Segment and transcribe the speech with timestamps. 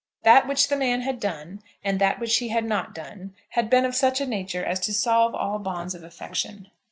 [0.23, 3.85] That which the man had done, and that which he had not done, had been
[3.85, 6.71] of such a nature as to solve all bonds of affection.